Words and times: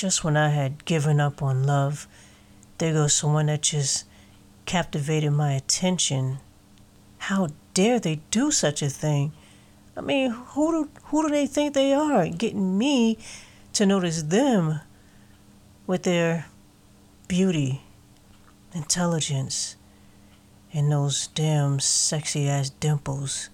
just 0.00 0.24
when 0.24 0.34
I 0.34 0.48
had 0.48 0.86
given 0.86 1.20
up 1.20 1.42
on 1.42 1.64
love, 1.64 2.08
there 2.78 2.94
goes 2.94 3.12
someone 3.12 3.46
that 3.46 3.60
just 3.60 4.06
captivated 4.64 5.30
my 5.34 5.52
attention. 5.52 6.38
How 7.18 7.48
dare 7.74 8.00
they 8.00 8.22
do 8.30 8.50
such 8.50 8.80
a 8.80 8.88
thing? 8.88 9.32
I 9.94 10.00
mean, 10.00 10.30
who 10.30 10.72
do, 10.72 10.90
who 11.04 11.24
do 11.24 11.28
they 11.28 11.46
think 11.46 11.74
they 11.74 11.92
are? 11.92 12.26
Getting 12.28 12.78
me 12.78 13.18
to 13.74 13.84
notice 13.84 14.22
them 14.22 14.80
with 15.86 16.04
their 16.04 16.46
beauty, 17.28 17.82
intelligence, 18.72 19.76
and 20.72 20.90
those 20.90 21.26
damn 21.26 21.78
sexy 21.78 22.48
ass 22.48 22.70
dimples. 22.70 23.50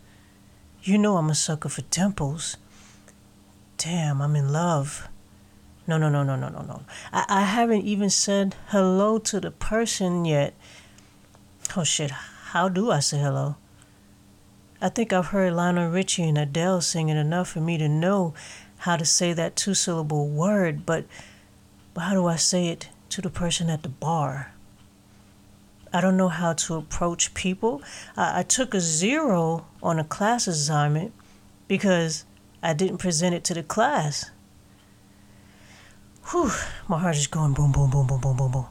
You 0.80 0.96
know 0.96 1.16
I'm 1.16 1.28
a 1.28 1.34
sucker 1.34 1.68
for 1.68 1.82
dimples. 1.82 2.56
Damn, 3.78 4.22
I'm 4.22 4.36
in 4.36 4.52
love. 4.52 5.08
No, 5.86 5.98
no, 5.98 6.08
no, 6.08 6.24
no, 6.24 6.34
no, 6.36 6.48
no, 6.48 6.62
no. 6.62 6.82
I, 7.12 7.24
I 7.28 7.42
haven't 7.42 7.82
even 7.82 8.10
said 8.10 8.56
hello 8.68 9.18
to 9.18 9.40
the 9.40 9.50
person 9.50 10.24
yet. 10.24 10.54
Oh 11.76 11.84
shit, 11.84 12.10
how 12.10 12.68
do 12.68 12.90
I 12.90 13.00
say 13.00 13.18
hello? 13.18 13.56
I 14.80 14.88
think 14.88 15.12
I've 15.12 15.26
heard 15.26 15.52
Lionel 15.52 15.90
Richie 15.90 16.24
and 16.28 16.36
Adele 16.36 16.80
singing 16.80 17.16
enough 17.16 17.50
for 17.50 17.60
me 17.60 17.78
to 17.78 17.88
know 17.88 18.34
how 18.78 18.96
to 18.96 19.04
say 19.04 19.32
that 19.32 19.56
two 19.56 19.74
syllable 19.74 20.28
word, 20.28 20.84
but, 20.84 21.06
but 21.94 22.02
how 22.02 22.14
do 22.14 22.26
I 22.26 22.36
say 22.36 22.68
it 22.68 22.88
to 23.10 23.22
the 23.22 23.30
person 23.30 23.70
at 23.70 23.82
the 23.82 23.88
bar? 23.88 24.52
I 25.92 26.00
don't 26.00 26.16
know 26.16 26.28
how 26.28 26.52
to 26.52 26.74
approach 26.74 27.32
people. 27.32 27.80
I, 28.16 28.40
I 28.40 28.42
took 28.42 28.74
a 28.74 28.80
zero 28.80 29.66
on 29.82 29.98
a 29.98 30.04
class 30.04 30.46
assignment 30.46 31.12
because 31.68 32.24
I 32.62 32.74
didn't 32.74 32.98
present 32.98 33.34
it 33.34 33.44
to 33.44 33.54
the 33.54 33.62
class. 33.62 34.30
Whew, 36.30 36.50
my 36.88 36.98
heart 36.98 37.14
is 37.14 37.28
going 37.28 37.52
boom, 37.52 37.70
boom, 37.70 37.88
boom, 37.88 38.08
boom, 38.08 38.20
boom, 38.20 38.36
boom, 38.36 38.50
boom. 38.50 38.66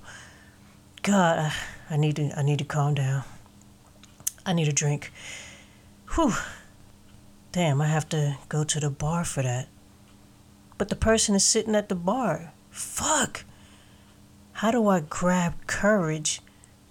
God, 1.03 1.53
I, 1.89 1.95
need 1.95 2.17
to, 2.17 2.37
I 2.37 2.41
need 2.41 2.59
to 2.59 2.65
calm 2.65 2.95
down. 2.95 3.23
I 4.45 4.51
need 4.51 4.67
a 4.67 4.73
drink. 4.73 5.13
Whew. 6.15 6.33
Damn, 7.53 7.81
I 7.81 7.87
have 7.87 8.09
to 8.09 8.37
go 8.49 8.65
to 8.65 8.79
the 8.81 8.89
bar 8.89 9.23
for 9.23 9.41
that. 9.41 9.69
But 10.77 10.89
the 10.89 10.97
person 10.97 11.33
is 11.33 11.45
sitting 11.45 11.75
at 11.75 11.87
the 11.87 11.95
bar. 11.95 12.51
Fuck. 12.71 13.45
How 14.51 14.71
do 14.71 14.89
I 14.89 14.99
grab 14.99 15.53
courage 15.65 16.41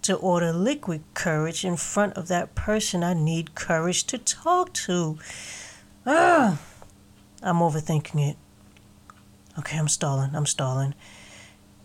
to 0.00 0.16
order 0.16 0.50
liquid 0.50 1.02
courage 1.12 1.62
in 1.66 1.76
front 1.76 2.14
of 2.14 2.28
that 2.28 2.54
person 2.54 3.04
I 3.04 3.12
need 3.12 3.54
courage 3.54 4.04
to 4.04 4.16
talk 4.16 4.72
to? 4.74 5.18
Ah, 6.06 6.58
I'm 7.42 7.58
overthinking 7.58 8.30
it. 8.30 8.36
Okay, 9.58 9.78
I'm 9.78 9.88
stalling. 9.88 10.34
I'm 10.34 10.46
stalling. 10.46 10.94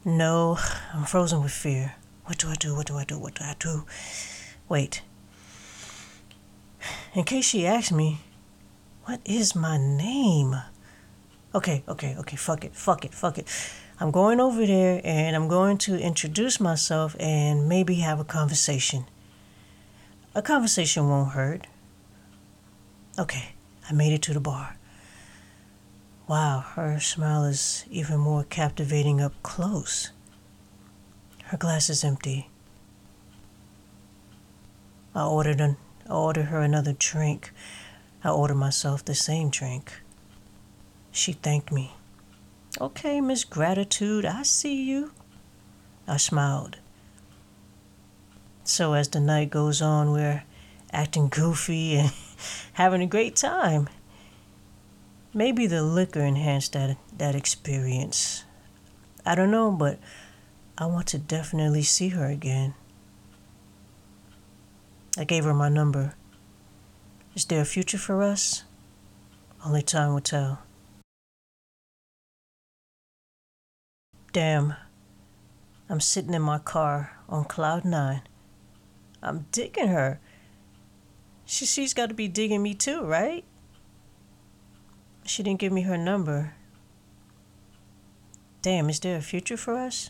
No, 0.03 0.57
I'm 0.93 1.05
frozen 1.05 1.43
with 1.43 1.51
fear. 1.51 1.95
What 2.25 2.37
do 2.37 2.47
I 2.49 2.55
do? 2.55 2.75
What 2.75 2.87
do 2.87 2.97
I 2.97 3.03
do? 3.03 3.19
What 3.19 3.35
do 3.35 3.43
I 3.43 3.55
do? 3.59 3.85
Wait. 4.67 5.01
In 7.13 7.23
case 7.23 7.45
she 7.45 7.65
asks 7.65 7.91
me, 7.91 8.19
what 9.05 9.19
is 9.25 9.55
my 9.55 9.77
name? 9.77 10.55
Okay, 11.53 11.83
okay, 11.87 12.15
okay, 12.19 12.35
fuck 12.35 12.63
it, 12.63 12.75
fuck 12.75 13.03
it, 13.03 13.13
fuck 13.13 13.37
it. 13.37 13.47
I'm 13.99 14.11
going 14.11 14.39
over 14.39 14.65
there 14.65 15.01
and 15.03 15.35
I'm 15.35 15.47
going 15.47 15.77
to 15.79 15.97
introduce 15.99 16.59
myself 16.59 17.15
and 17.19 17.67
maybe 17.67 17.95
have 17.95 18.19
a 18.19 18.23
conversation. 18.23 19.05
A 20.35 20.41
conversation 20.41 21.09
won't 21.09 21.31
hurt. 21.31 21.67
Okay, 23.17 23.53
I 23.89 23.93
made 23.93 24.13
it 24.13 24.21
to 24.23 24.33
the 24.33 24.39
bar. 24.39 24.77
Wow, 26.29 26.63
her 26.75 26.99
smile 26.99 27.43
is 27.45 27.85
even 27.89 28.19
more 28.19 28.43
captivating 28.43 29.19
up 29.19 29.33
close. 29.41 30.11
Her 31.45 31.57
glass 31.57 31.89
is 31.89 32.03
empty. 32.03 32.51
I 35.15 35.25
ordered 35.25 35.59
an, 35.59 35.77
I 36.07 36.13
ordered 36.13 36.45
her 36.45 36.59
another 36.59 36.93
drink. 36.93 37.51
I 38.23 38.29
ordered 38.29 38.57
myself 38.57 39.03
the 39.03 39.15
same 39.15 39.49
drink. 39.49 39.91
She 41.11 41.33
thanked 41.33 41.71
me. 41.71 41.93
Okay, 42.79 43.19
Miss 43.21 43.43
Gratitude, 43.43 44.23
I 44.23 44.43
see 44.43 44.83
you. 44.83 45.13
I 46.07 46.17
smiled. 46.17 46.77
So 48.63 48.93
as 48.93 49.07
the 49.07 49.19
night 49.19 49.49
goes 49.49 49.81
on, 49.81 50.11
we're 50.11 50.43
acting 50.93 51.29
goofy 51.29 51.95
and 51.95 52.11
having 52.73 53.01
a 53.01 53.07
great 53.07 53.35
time. 53.35 53.89
Maybe 55.33 55.67
the 55.67 55.83
liquor 55.83 56.21
enhanced 56.21 56.73
that 56.73 56.97
that 57.17 57.35
experience. 57.35 58.45
I 59.25 59.35
don't 59.35 59.51
know, 59.51 59.71
but 59.71 59.99
I 60.77 60.87
want 60.87 61.07
to 61.07 61.19
definitely 61.19 61.83
see 61.83 62.09
her 62.09 62.25
again. 62.25 62.73
I 65.17 65.25
gave 65.25 65.43
her 65.43 65.53
my 65.53 65.69
number. 65.69 66.15
Is 67.35 67.45
there 67.45 67.61
a 67.61 67.65
future 67.65 67.97
for 67.97 68.23
us? 68.23 68.63
Only 69.63 69.81
time 69.81 70.13
will 70.13 70.21
tell. 70.21 70.59
Damn. 74.31 74.75
I'm 75.89 75.99
sitting 75.99 76.33
in 76.33 76.41
my 76.41 76.59
car 76.59 77.17
on 77.27 77.45
cloud 77.45 77.83
nine. 77.83 78.21
I'm 79.21 79.45
digging 79.51 79.87
her. 79.87 80.19
She, 81.45 81.65
she's 81.65 81.93
got 81.93 82.09
to 82.09 82.15
be 82.15 82.27
digging 82.27 82.63
me 82.63 82.73
too, 82.73 83.01
right? 83.01 83.43
She 85.25 85.43
didn't 85.43 85.59
give 85.59 85.71
me 85.71 85.83
her 85.83 85.97
number. 85.97 86.53
Damn, 88.61 88.89
is 88.89 88.99
there 88.99 89.17
a 89.17 89.21
future 89.21 89.57
for 89.57 89.75
us? 89.75 90.09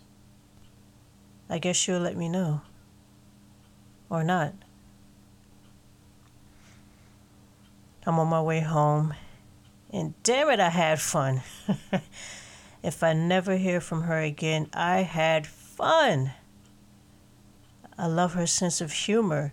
I 1.50 1.60
guess 1.60 1.76
she'll 1.76 2.00
let 2.00 2.18
me 2.18 2.30
know. 2.30 2.62
Or 4.10 4.24
not. 4.24 4.54
I'm 8.06 8.18
on 8.18 8.28
my 8.28 8.42
way 8.42 8.62
home, 8.62 9.14
and 9.92 10.14
damn 10.24 10.50
it, 10.50 10.60
I 10.60 10.70
had 10.70 11.00
fun. 11.00 11.42
If 12.82 13.04
I 13.04 13.12
never 13.12 13.58
hear 13.58 13.82
from 13.82 14.04
her 14.04 14.20
again, 14.20 14.70
I 14.74 15.02
had 15.02 15.46
fun. 15.46 16.32
I 17.98 18.08
love 18.08 18.34
her 18.34 18.48
sense 18.48 18.80
of 18.80 18.94
humor. 18.94 19.52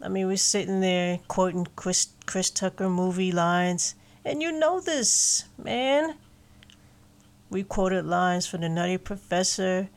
I 0.00 0.08
mean, 0.08 0.28
we're 0.28 0.36
sitting 0.36 0.80
there 0.80 1.18
quoting 1.26 1.66
Chris, 1.74 2.08
Chris 2.26 2.50
Tucker 2.50 2.88
movie 2.88 3.32
lines, 3.32 3.96
and 4.28 4.42
you 4.42 4.52
know 4.52 4.80
this, 4.80 5.44
man. 5.56 6.14
We 7.50 7.62
quoted 7.62 8.04
lines 8.04 8.46
from 8.46 8.60
The 8.60 8.68
Nutty 8.68 8.98
Professor, 8.98 9.88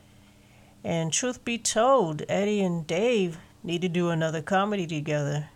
and 0.84 1.12
truth 1.12 1.44
be 1.44 1.58
told, 1.58 2.24
Eddie 2.30 2.62
and 2.62 2.88
Dave 2.88 3.38
need 3.64 3.82
to 3.82 3.90
do 3.90 4.10
another 4.10 4.42
comedy 4.42 4.88
together. 4.88 5.50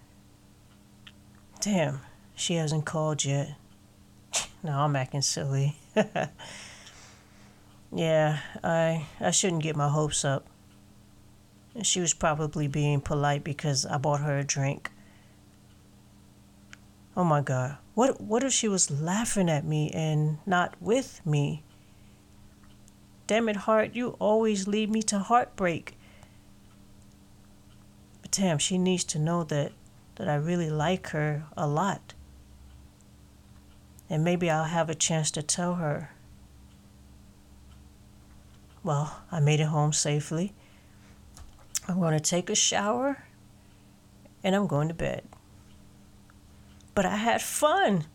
Damn, 1.61 2.01
she 2.35 2.55
hasn't 2.55 2.85
called 2.85 3.23
yet. 3.23 3.55
No, 4.63 4.79
I'm 4.79 4.95
acting 4.95 5.21
silly. 5.21 5.77
Yeah, 7.95 8.39
I 8.61 9.05
I 9.21 9.31
shouldn't 9.31 9.63
get 9.63 9.77
my 9.77 9.87
hopes 9.87 10.25
up. 10.25 10.45
She 11.81 12.01
was 12.01 12.13
probably 12.13 12.67
being 12.67 12.99
polite 12.99 13.43
because 13.45 13.85
I 13.85 13.97
bought 13.97 14.19
her 14.19 14.37
a 14.37 14.43
drink. 14.43 14.91
Oh 17.15 17.23
my 17.23 17.39
god. 17.39 17.77
What 17.95 18.19
what 18.19 18.43
if 18.43 18.51
she 18.51 18.67
was 18.67 18.91
laughing 18.91 19.49
at 19.49 19.65
me 19.65 19.89
and 19.91 20.37
not 20.45 20.75
with 20.81 21.25
me? 21.25 21.63
Damn 23.25 23.49
it, 23.49 23.55
heart, 23.55 23.95
you 23.95 24.09
always 24.19 24.67
lead 24.67 24.91
me 24.91 25.01
to 25.03 25.17
heartbreak. 25.17 25.97
But 28.21 28.31
damn, 28.31 28.57
she 28.59 28.77
needs 28.77 29.05
to 29.05 29.19
know 29.19 29.45
that 29.45 29.71
that 30.15 30.27
I 30.27 30.35
really 30.35 30.69
like 30.69 31.07
her 31.07 31.45
a 31.55 31.67
lot. 31.67 32.13
And 34.09 34.23
maybe 34.23 34.49
I'll 34.49 34.65
have 34.65 34.89
a 34.89 34.95
chance 34.95 35.31
to 35.31 35.41
tell 35.41 35.75
her. 35.75 36.11
Well, 38.83 39.21
I 39.31 39.39
made 39.39 39.61
it 39.61 39.67
home 39.67 39.93
safely. 39.93 40.53
I'm 41.87 41.99
going 41.99 42.13
to 42.13 42.19
take 42.19 42.49
a 42.49 42.55
shower 42.55 43.23
and 44.43 44.55
I'm 44.55 44.67
going 44.67 44.89
to 44.89 44.93
bed. 44.93 45.23
But 46.95 47.05
I 47.05 47.17
had 47.17 47.41
fun. 47.41 48.05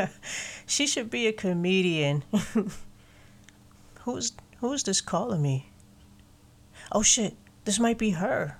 she 0.66 0.86
should 0.86 1.10
be 1.10 1.26
a 1.26 1.32
comedian. 1.32 2.24
who's 4.00 4.32
who's 4.58 4.82
this 4.82 5.02
calling 5.02 5.42
me? 5.42 5.70
Oh 6.90 7.02
shit, 7.02 7.36
this 7.64 7.78
might 7.78 7.98
be 7.98 8.10
her. 8.10 8.56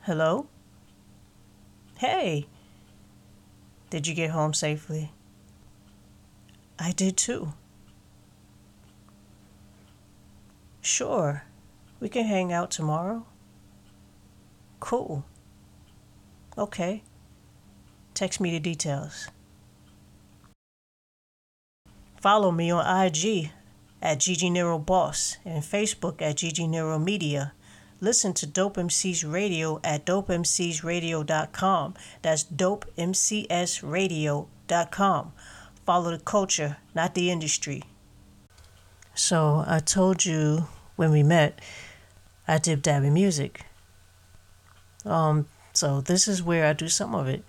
Hello? 0.00 0.46
Hey. 1.98 2.46
Did 3.90 4.06
you 4.06 4.14
get 4.14 4.30
home 4.30 4.54
safely? 4.54 5.12
I 6.78 6.92
did 6.92 7.16
too. 7.16 7.52
Sure. 10.80 11.44
We 12.00 12.08
can 12.08 12.24
hang 12.24 12.52
out 12.52 12.70
tomorrow. 12.70 13.26
Cool. 14.80 15.24
Okay. 16.56 17.02
Text 18.14 18.40
me 18.40 18.50
the 18.50 18.60
details. 18.60 19.28
Follow 22.20 22.52
me 22.52 22.70
on 22.70 23.06
IG 23.06 23.50
at 24.00 24.20
Gigi 24.20 24.48
Nero 24.50 24.78
Boss 24.78 25.38
and 25.44 25.64
Facebook 25.64 26.22
at 26.22 26.36
Gigi 26.36 26.68
Nero 26.68 26.98
Media. 26.98 27.52
Listen 28.00 28.32
to 28.34 28.46
Dope 28.46 28.76
MCs 28.76 29.24
Radio 29.30 29.80
at 29.84 30.04
dopemcsradio.com. 30.04 31.94
That's 32.20 32.42
dopemcsradio.com. 32.44 35.32
Follow 35.86 36.10
the 36.10 36.18
culture, 36.18 36.76
not 36.94 37.14
the 37.14 37.30
industry. 37.30 37.82
So 39.14 39.64
I 39.66 39.80
told 39.80 40.24
you 40.24 40.68
when 40.96 41.10
we 41.10 41.22
met, 41.22 41.60
I 42.46 42.58
dip 42.58 42.82
dab 42.82 43.04
in 43.04 43.14
music. 43.14 43.64
Um, 45.04 45.46
so 45.72 46.00
this 46.00 46.28
is 46.28 46.42
where 46.42 46.66
I 46.66 46.72
do 46.72 46.88
some 46.88 47.14
of 47.14 47.28
it. 47.28 47.44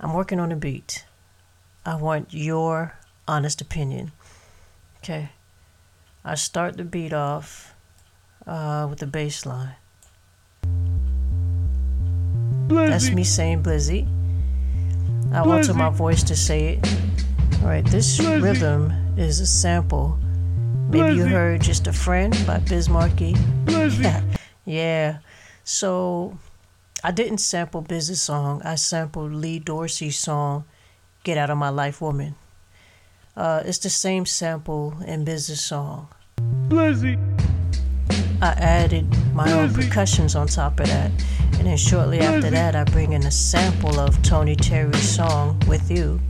I'm 0.00 0.14
working 0.14 0.40
on 0.40 0.52
a 0.52 0.56
beat. 0.56 1.04
I 1.84 1.96
want 1.96 2.32
your 2.32 2.94
honest 3.26 3.60
opinion. 3.60 4.12
Okay. 4.98 5.30
I 6.24 6.34
start 6.36 6.76
the 6.76 6.84
beat 6.84 7.12
off 7.12 7.74
uh, 8.46 8.86
with 8.88 9.00
the 9.00 9.06
bass 9.06 9.44
line. 9.44 9.74
Blizzy. 12.68 12.88
That's 12.88 13.10
me 13.10 13.24
saying 13.24 13.62
Blizzy. 13.62 14.06
I 15.32 15.42
wanted 15.42 15.74
my 15.74 15.90
voice 15.90 16.22
to 16.24 16.36
say 16.36 16.74
it. 16.74 16.88
All 17.60 17.68
right, 17.68 17.84
this 17.84 18.18
Blizzy. 18.18 18.42
rhythm 18.42 18.92
is 19.16 19.40
a 19.40 19.46
sample. 19.46 20.18
Maybe 20.88 21.16
you 21.16 21.24
heard 21.24 21.62
Just 21.62 21.86
a 21.86 21.92
Friend 21.92 22.32
by. 22.46 22.58
Blizzy. 22.60 24.38
yeah. 24.64 25.18
So 25.64 26.38
I 27.04 27.10
didn't 27.10 27.38
sample 27.38 27.80
Biz's 27.80 28.22
song. 28.22 28.62
I 28.64 28.76
sampled 28.76 29.32
Lee 29.32 29.58
Dorsey's 29.58 30.16
song, 30.16 30.64
Get 31.24 31.36
Out 31.36 31.50
of 31.50 31.58
My 31.58 31.68
Life 31.68 32.00
Woman. 32.00 32.36
Uh, 33.36 33.62
it's 33.64 33.78
the 33.78 33.90
same 33.90 34.24
sample 34.24 34.94
in 35.04 35.24
Biz's 35.24 35.60
song. 35.60 36.08
Blizzy. 36.68 37.18
I 38.40 38.50
added 38.50 39.06
my 39.34 39.50
own 39.50 39.70
Blizzy. 39.70 39.88
percussions 39.88 40.36
on 40.36 40.46
top 40.46 40.78
of 40.78 40.86
that. 40.86 41.10
And 41.58 41.66
then 41.66 41.76
shortly 41.76 42.20
after 42.20 42.50
that, 42.50 42.76
I 42.76 42.84
bring 42.84 43.12
in 43.14 43.26
a 43.26 43.30
sample 43.32 43.98
of 43.98 44.22
Tony 44.22 44.54
Terry's 44.54 45.08
song, 45.08 45.60
With 45.66 45.90
You. 45.90 46.20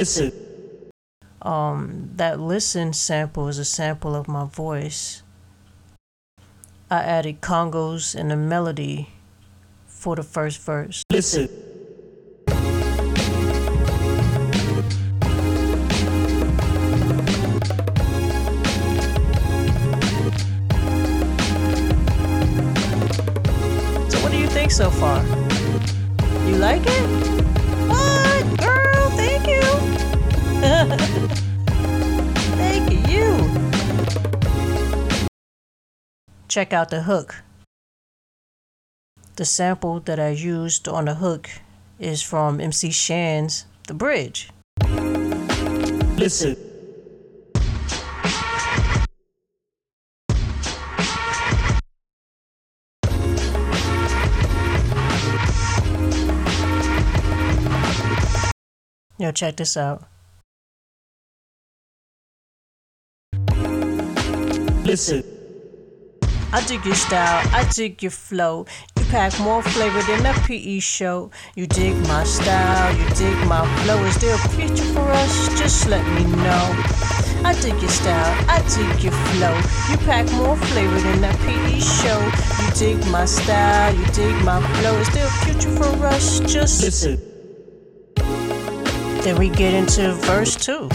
Listen. 0.00 0.32
Um, 1.42 2.08
that 2.14 2.40
listen 2.40 2.94
sample 2.94 3.48
is 3.48 3.58
a 3.58 3.66
sample 3.66 4.16
of 4.16 4.28
my 4.28 4.46
voice. 4.46 5.22
I 6.90 7.02
added 7.02 7.42
congos 7.42 8.14
and 8.14 8.32
a 8.32 8.36
melody 8.36 9.10
for 9.86 10.16
the 10.16 10.22
first 10.22 10.58
verse. 10.62 11.02
Listen. 11.12 11.48
So, 24.08 24.22
what 24.22 24.32
do 24.32 24.38
you 24.38 24.46
think 24.46 24.70
so 24.70 24.88
far? 24.88 25.22
You 26.48 26.56
like 26.56 26.84
it? 26.86 27.29
Check 36.50 36.72
out 36.72 36.88
the 36.88 37.02
hook. 37.02 37.44
The 39.36 39.44
sample 39.44 40.00
that 40.00 40.18
I 40.18 40.30
used 40.30 40.88
on 40.88 41.04
the 41.04 41.14
hook 41.14 41.48
is 42.00 42.22
from 42.22 42.60
MC 42.60 42.90
Shan's 42.90 43.66
The 43.86 43.94
Bridge. 43.94 44.50
Listen. 46.18 46.56
Yo, 59.18 59.30
check 59.30 59.54
this 59.54 59.76
out. 59.76 60.02
Listen. 64.84 65.39
I 66.52 66.64
dig 66.66 66.84
your 66.84 66.96
style, 66.96 67.48
I 67.52 67.64
dig 67.74 68.02
your 68.02 68.10
flow. 68.10 68.66
You 68.98 69.04
pack 69.04 69.38
more 69.38 69.62
flavor 69.62 70.02
than 70.02 70.26
a 70.26 70.32
PE 70.40 70.80
show. 70.80 71.30
You 71.54 71.66
dig 71.68 71.96
my 72.08 72.24
style, 72.24 72.96
you 72.96 73.08
dig 73.14 73.36
my 73.46 73.64
flow. 73.82 74.02
Is 74.04 74.16
there 74.18 74.34
a 74.34 74.38
future 74.48 74.84
for 74.92 75.08
us? 75.12 75.48
Just 75.58 75.88
let 75.88 76.04
me 76.14 76.24
know. 76.24 76.64
I 77.44 77.54
dig 77.62 77.80
your 77.80 77.90
style, 77.90 78.44
I 78.48 78.58
dig 78.62 79.02
your 79.04 79.12
flow. 79.12 79.54
You 79.90 79.96
pack 80.06 80.30
more 80.32 80.56
flavor 80.56 80.98
than 81.00 81.22
a 81.24 81.32
PE 81.44 81.78
show. 81.78 82.20
You 82.60 82.70
dig 82.74 83.06
my 83.10 83.26
style, 83.26 83.94
you 83.94 84.04
dig 84.06 84.34
my 84.44 84.60
flow. 84.80 84.96
Is 84.98 85.08
there 85.10 85.26
a 85.26 85.30
future 85.44 85.70
for 85.76 86.06
us? 86.06 86.40
Just 86.40 86.82
Listen. 86.82 87.20
then 89.22 89.36
we 89.38 89.48
get 89.50 89.72
into 89.72 90.12
verse 90.14 90.56
two. 90.56 90.88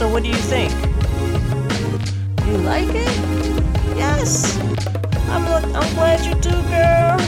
So, 0.00 0.08
what 0.08 0.22
do 0.22 0.30
you 0.30 0.34
think? 0.34 0.72
You 2.46 2.56
like 2.64 2.88
it? 2.88 3.14
Yes. 3.98 4.56
I'm, 5.28 5.44
I'm 5.76 5.94
glad 5.94 6.24
you 6.24 6.34
do, 6.40 6.52
girl. 6.72 7.18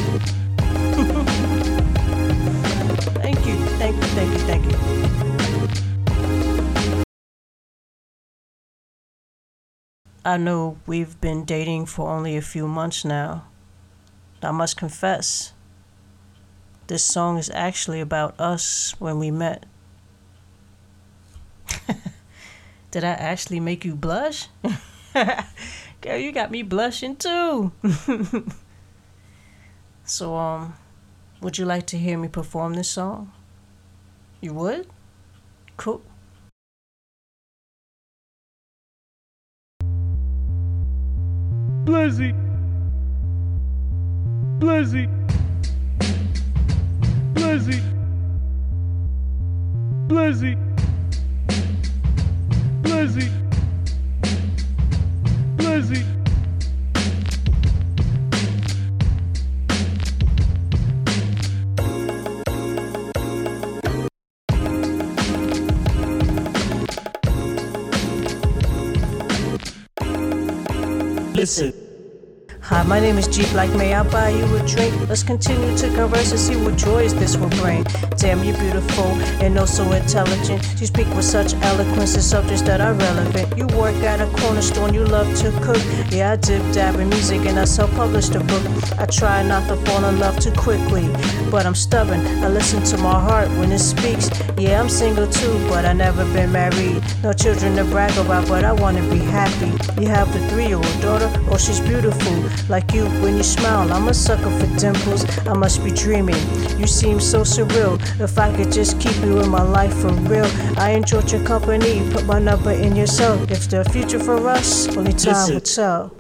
thank 3.21 3.47
you, 3.47 3.57
thank 3.77 3.95
you, 3.95 4.03
thank 4.17 4.33
you, 4.33 4.39
thank 4.49 4.65
you. 4.65 4.79
I 10.25 10.39
know 10.39 10.79
we've 10.87 11.21
been 11.21 11.45
dating 11.45 11.85
for 11.85 12.09
only 12.09 12.39
a 12.39 12.41
few 12.41 12.67
months 12.67 13.05
now. 13.05 13.49
I 14.43 14.51
must 14.51 14.79
confess, 14.79 15.53
this 16.87 17.05
song 17.05 17.37
is 17.37 17.51
actually 17.51 18.01
about 18.01 18.35
us 18.41 18.95
when 18.99 19.19
we 19.19 19.31
met. 19.31 19.67
Did 22.93 23.05
I 23.05 23.13
actually 23.13 23.59
make 23.59 23.87
you 23.87 23.97
blush? 23.97 24.49
Girl, 25.15 26.17
you 26.19 26.31
got 26.31 26.51
me 26.51 26.63
blushing 26.63 27.17
too. 27.17 27.73
so, 30.05 30.37
um, 30.37 30.75
would 31.41 31.57
you 31.57 31.65
like 31.65 31.87
to 31.87 31.97
hear 31.97 32.19
me 32.19 32.29
perform 32.29 32.75
this 32.75 32.91
song? 32.91 33.33
You 34.43 34.53
would? 34.53 34.89
Cool. 35.79 36.03
Blizzy. 41.87 42.37
Blizzy. 44.59 45.09
Blizzy. 47.33 47.81
Blizzy. 50.09 50.72
Blizzy. 53.03 53.29
Blizzy. 55.57 56.05
Listen. 71.35 71.82
My 72.93 73.01
name 73.01 73.17
is 73.17 73.27
Jeep. 73.27 73.51
Like, 73.55 73.75
may 73.75 73.95
I 73.95 74.03
buy 74.03 74.29
you 74.29 74.45
a 74.55 74.67
drink? 74.67 74.93
Let's 75.09 75.23
continue 75.23 75.75
to 75.79 75.87
converse 75.95 76.31
and 76.31 76.39
see 76.39 76.57
what 76.57 76.77
joys 76.77 77.15
this 77.15 77.39
will 77.39 77.49
bring. 77.49 77.85
Damn, 78.19 78.45
you're 78.45 78.59
beautiful 78.59 79.07
and 79.41 79.59
also 79.59 79.91
intelligent. 79.93 80.63
You 80.79 80.87
speak 80.87 81.07
with 81.17 81.25
such 81.25 81.55
eloquence 81.55 82.13
and 82.13 82.23
subjects 82.23 82.61
that 82.69 82.83
are 82.83 82.93
relevant. 82.93 83.57
You 83.57 83.67
work 83.69 83.95
at 84.05 84.21
a 84.21 84.27
corner 84.43 84.61
store 84.61 84.91
you 84.91 85.07
love 85.07 85.27
to 85.39 85.51
cook. 85.63 85.83
Yeah, 86.13 86.33
I 86.33 86.37
dip 86.37 86.63
dab 86.75 87.01
in 87.01 87.09
music 87.09 87.47
and 87.47 87.59
I 87.59 87.65
self 87.65 87.91
published 87.95 88.35
a 88.35 88.41
book. 88.41 88.63
I 88.99 89.07
try 89.07 89.43
not 89.43 89.67
to 89.69 89.77
fall 89.87 90.05
in 90.05 90.19
love 90.19 90.39
too 90.39 90.53
quickly, 90.53 91.09
but 91.51 91.65
I'm 91.65 91.75
stubborn. 91.75 92.21
I 92.45 92.49
listen 92.49 92.83
to 92.93 92.99
my 92.99 93.19
heart 93.19 93.49
when 93.53 93.73
it 93.73 93.79
speaks. 93.79 94.29
Yeah, 94.59 94.79
I'm 94.79 94.91
single 94.91 95.27
too, 95.27 95.67
but 95.71 95.87
I 95.87 95.95
never 95.95 96.25
been 96.35 96.53
married. 96.53 97.03
No 97.23 97.33
children 97.33 97.75
to 97.77 97.85
brag 97.85 98.15
about, 98.19 98.47
but 98.49 98.65
I 98.65 98.73
wanna 98.73 99.03
be 99.09 99.19
happy. 99.19 99.73
You 99.99 100.09
have 100.09 100.29
a 100.37 100.49
three 100.51 100.67
year 100.67 100.77
old 100.77 101.01
daughter, 101.01 101.33
oh, 101.51 101.57
she's 101.57 101.81
beautiful. 101.81 102.37
like 102.69 102.82
you 102.93 103.05
when 103.23 103.37
you 103.37 103.43
smile. 103.43 103.93
I'm 103.93 104.09
a 104.09 104.15
sucker 104.15 104.51
for 104.59 104.67
dimples. 104.79 105.25
I 105.47 105.55
must 105.55 105.85
be 105.85 105.91
dreaming. 105.91 106.43
You 106.79 106.87
seem 106.87 107.21
so 107.21 107.43
surreal. 107.43 108.01
If 108.21 108.39
I 108.39 108.55
could 108.57 108.73
just 108.73 109.01
keep 109.01 109.17
you 109.25 109.41
in 109.41 109.49
my 109.49 109.63
life 109.63 109.95
for 110.01 110.13
real, 110.31 110.51
I 110.79 110.91
enjoyed 110.91 111.31
your 111.31 111.45
company. 111.45 112.09
Put 112.11 112.25
my 112.27 112.39
number 112.39 112.73
in 112.73 112.97
your 112.97 113.07
cell. 113.07 113.37
If 113.51 113.69
the 113.69 113.85
future 113.85 114.19
for 114.19 114.49
us, 114.49 114.89
only 114.97 115.13
time 115.13 115.51
will 115.53 115.61
tell. 115.61 116.13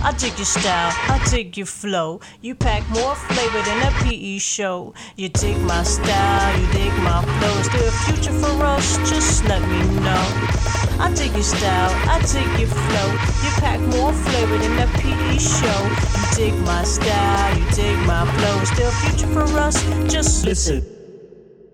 I 0.00 0.12
dig 0.12 0.38
your 0.38 0.46
style, 0.46 0.92
I 0.94 1.20
dig 1.28 1.56
your 1.56 1.66
flow. 1.66 2.20
You 2.40 2.54
pack 2.54 2.88
more 2.90 3.16
flavor 3.16 3.62
than 3.62 3.82
a 3.82 3.90
PE 4.02 4.38
show. 4.38 4.94
You 5.16 5.28
dig 5.28 5.58
my 5.62 5.82
style, 5.82 6.60
you 6.60 6.66
dig 6.72 6.92
my 7.02 7.20
flow. 7.20 7.58
Is 7.58 7.68
there 7.70 7.88
a 7.88 7.92
future 8.06 8.38
for 8.38 8.64
us? 8.64 8.96
Just 9.10 9.44
let 9.46 9.60
me 9.68 10.00
know. 10.00 10.67
I 11.00 11.12
dig 11.14 11.32
your 11.32 11.42
style, 11.42 11.90
I 12.08 12.18
dig 12.20 12.58
your 12.58 12.68
flow. 12.68 13.08
You 13.42 13.50
pack 13.62 13.80
more 13.80 14.12
flavor 14.12 14.58
than 14.58 14.78
a 14.78 14.86
PE 14.98 15.38
show. 15.38 15.80
You 16.18 16.36
dig 16.36 16.54
my 16.66 16.82
style, 16.84 17.58
you 17.58 17.64
dig 17.70 17.98
my 18.06 18.26
flow. 18.36 18.76
There 18.76 18.90
future 18.90 19.26
for 19.28 19.44
us? 19.58 19.82
Just 20.12 20.44
Listen. 20.44 20.84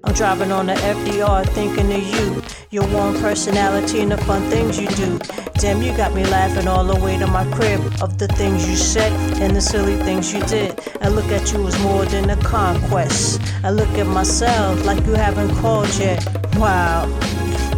I'm 0.05 0.13
driving 0.13 0.53
on 0.53 0.67
the 0.67 0.75
FDR 0.75 1.49
thinking 1.49 1.91
of 1.91 2.03
you, 2.03 2.43
your 2.71 2.87
warm 2.89 3.15
personality 3.15 4.01
and 4.01 4.13
the 4.13 4.19
fun 4.19 4.43
things 4.51 4.79
you 4.79 4.87
do. 4.89 5.19
Damn, 5.55 5.81
you 5.81 5.97
got 5.97 6.15
me 6.15 6.25
laughing 6.25 6.69
all 6.69 6.85
the 6.85 7.03
way 7.03 7.17
to 7.17 7.27
my 7.27 7.51
crib 7.53 7.81
of 8.03 8.19
the 8.19 8.29
things 8.29 8.69
you 8.69 8.77
said 8.77 9.13
and 9.41 9.57
the 9.57 9.63
silly 9.63 9.97
things 10.05 10.35
you 10.35 10.41
did. 10.45 10.79
I 11.01 11.09
look 11.09 11.31
at 11.33 11.51
you 11.55 11.67
as 11.67 11.81
more 11.83 12.05
than 12.05 12.29
a 12.29 12.37
conquest. 12.37 13.41
I 13.63 13.71
look 13.71 13.89
at 13.97 14.07
myself 14.07 14.85
like 14.85 15.07
you 15.07 15.15
haven't 15.15 15.55
called 15.57 15.89
yet. 15.97 16.23
Wow. 16.57 17.09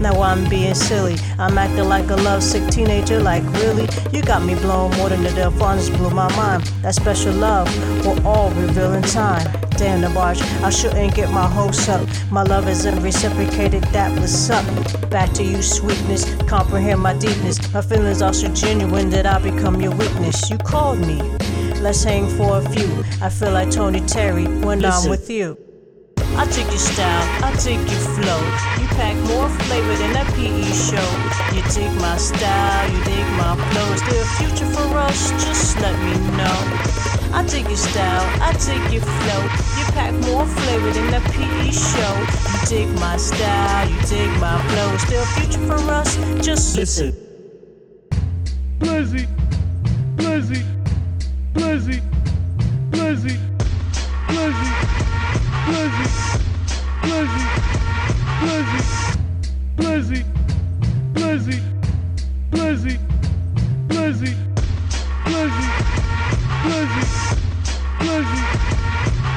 Now 0.00 0.20
I'm 0.22 0.48
being 0.48 0.74
silly. 0.74 1.16
I'm 1.38 1.58
acting 1.58 1.88
like 1.88 2.10
a 2.10 2.16
lovesick 2.16 2.68
teenager. 2.70 3.20
Like, 3.20 3.42
really? 3.54 3.88
You 4.12 4.22
got 4.22 4.44
me 4.44 4.54
blown 4.54 4.90
more 4.96 5.08
than 5.08 5.22
the 5.22 5.30
Delfonics 5.30 5.94
blew 5.96 6.10
my 6.10 6.34
mind. 6.36 6.64
That 6.82 6.94
special 6.94 7.32
love 7.32 7.68
will 8.04 8.26
all 8.26 8.50
reveal 8.50 8.94
in 8.94 9.02
time. 9.02 9.46
Damn 9.76 10.00
the 10.00 10.08
barge, 10.08 10.40
I 10.62 10.70
shouldn't 10.70 11.14
get 11.14 11.30
my 11.30 11.46
hopes 11.46 11.86
up. 11.88 12.08
My 12.30 12.42
love 12.42 12.66
isn't 12.66 13.02
reciprocated, 13.02 13.82
that 13.84 14.10
was 14.18 14.48
up. 14.48 14.64
Back 15.10 15.32
to 15.34 15.44
you, 15.44 15.60
sweetness, 15.60 16.34
comprehend 16.44 17.00
my 17.02 17.12
deepness. 17.12 17.58
My 17.74 17.82
feelings 17.82 18.22
are 18.22 18.32
so 18.32 18.48
genuine 18.54 19.10
that 19.10 19.26
I 19.26 19.38
become 19.38 19.82
your 19.82 19.94
weakness. 19.94 20.48
You 20.48 20.56
called 20.56 21.00
me, 21.00 21.20
let's 21.82 22.02
hang 22.02 22.26
for 22.38 22.56
a 22.56 22.68
few. 22.70 23.04
I 23.20 23.28
feel 23.28 23.52
like 23.52 23.70
Tony 23.70 24.00
Terry 24.00 24.46
when 24.46 24.82
I'm 24.82 25.10
with 25.10 25.28
you. 25.28 25.65
I 26.38 26.44
dig 26.52 26.66
your 26.66 26.78
style, 26.78 27.44
I 27.44 27.50
dig 27.64 27.80
your 27.88 28.04
flow. 28.12 28.40
You 28.78 28.86
pack 28.88 29.16
more 29.24 29.48
flavor 29.64 29.96
than 29.96 30.12
that 30.12 30.28
PE 30.36 30.68
show. 30.68 31.08
You 31.56 31.62
dig 31.72 31.90
my 32.00 32.16
style, 32.18 32.92
you 32.92 33.02
dig 33.04 33.26
my 33.40 33.56
flow. 33.72 33.88
Is 33.96 34.02
there 34.04 34.22
a 34.22 34.26
future 34.36 34.68
for 34.76 34.98
us? 34.98 35.32
Just 35.42 35.80
let 35.80 35.96
me 36.04 36.12
know. 36.36 36.58
I 37.32 37.42
dig 37.48 37.66
your 37.66 37.76
style, 37.76 38.26
I 38.42 38.52
dig 38.52 38.84
your 38.92 39.02
flow. 39.02 39.42
You 39.78 39.84
pack 39.96 40.12
more 40.28 40.44
flavor 40.44 40.90
than 40.92 41.10
that 41.10 41.24
PE 41.32 41.72
show. 41.72 42.14
You 42.52 42.58
dig 42.68 42.88
my 43.00 43.16
style, 43.16 43.88
you 43.88 43.96
dig 44.02 44.30
my 44.38 44.60
flow. 44.68 44.92
Is 44.92 45.04
there 45.08 45.22
a 45.22 45.26
future 45.40 45.64
for 45.66 45.80
us? 45.90 46.16
Just 46.44 46.76
Listen. 46.76 47.16
Lizzie. 48.80 49.26
Lizzie. 50.18 50.64
Lizzie. 51.54 52.02
Lizzie. 52.92 54.75
Lizzie. 55.66 56.10
Lizzie. 57.02 57.46
Lizzie. 58.46 58.84
Lizzie. 59.78 60.24
Lizzie. 61.14 61.64
Lizzie. 62.52 62.98
Lizzie. 63.88 64.36
Lizzie. 65.26 65.66
Lizzie. 66.66 67.06
Lizzie. 68.00 68.44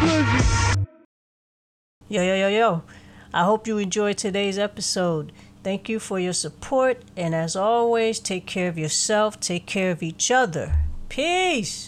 Lizzie. 0.03 0.75
Yo, 2.07 2.21
yo, 2.21 2.35
yo, 2.35 2.47
yo. 2.47 2.83
I 3.33 3.43
hope 3.43 3.67
you 3.67 3.77
enjoyed 3.77 4.17
today's 4.17 4.57
episode. 4.57 5.31
Thank 5.63 5.89
you 5.89 5.99
for 5.99 6.19
your 6.19 6.33
support. 6.33 7.03
And 7.17 7.33
as 7.35 7.55
always, 7.55 8.19
take 8.19 8.45
care 8.45 8.67
of 8.67 8.77
yourself, 8.77 9.39
take 9.39 9.65
care 9.65 9.91
of 9.91 10.03
each 10.03 10.31
other. 10.31 10.73
Peace. 11.09 11.87